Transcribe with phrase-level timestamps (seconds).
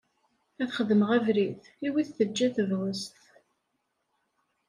[0.61, 3.15] Ad xedmeɣ abrid i wid teǧǧa tebɣest.